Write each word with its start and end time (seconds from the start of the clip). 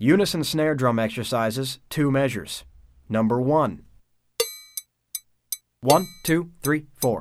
Unison 0.00 0.44
snare 0.44 0.76
drum 0.76 1.00
exercises, 1.00 1.80
two 1.90 2.08
measures. 2.12 2.64
Number 3.08 3.40
one. 3.40 3.82
One, 5.80 6.06
two, 6.22 6.52
three, 6.62 6.86
four. 7.00 7.20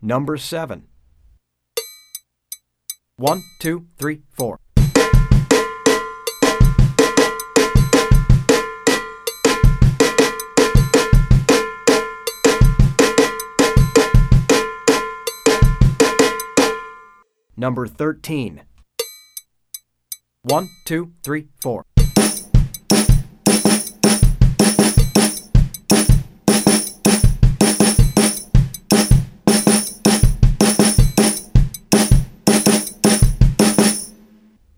Number 0.00 0.38
seven. 0.38 0.84
One, 3.16 3.42
two, 3.60 3.88
three, 3.98 4.22
four. 4.32 4.58
Number 17.58 17.86
13. 17.86 18.64
One, 20.42 20.68
two, 20.84 21.12
three, 21.24 21.48
four. 21.62 21.84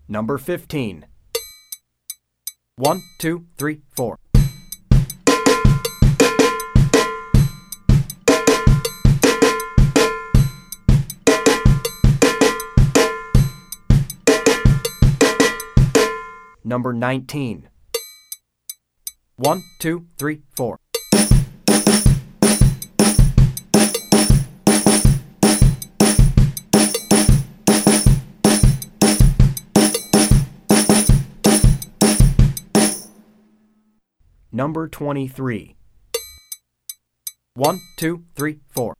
Number 0.07 0.37
15. 0.37 1.05
One, 2.77 3.01
two, 3.19 3.45
three, 3.57 3.81
four. 3.93 4.17
Number 16.69 16.93
19. 16.93 17.67
One, 19.37 19.63
two, 19.79 20.05
three, 20.19 20.43
four. 20.55 20.77
Number 34.51 34.87
23. 34.87 35.75
One, 37.55 37.79
two, 37.97 38.25
three, 38.35 38.59
four. 38.69 38.98